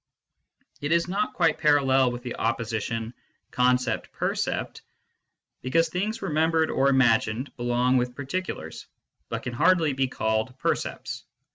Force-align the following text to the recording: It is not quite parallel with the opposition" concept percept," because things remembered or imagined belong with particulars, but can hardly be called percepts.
It 0.81 0.91
is 0.91 1.07
not 1.07 1.33
quite 1.35 1.59
parallel 1.59 2.09
with 2.11 2.23
the 2.23 2.35
opposition" 2.37 3.13
concept 3.51 4.11
percept," 4.11 4.81
because 5.61 5.89
things 5.89 6.23
remembered 6.23 6.71
or 6.71 6.89
imagined 6.89 7.55
belong 7.55 7.97
with 7.97 8.15
particulars, 8.15 8.87
but 9.29 9.43
can 9.43 9.53
hardly 9.53 9.93
be 9.93 10.07
called 10.07 10.57
percepts. 10.57 11.23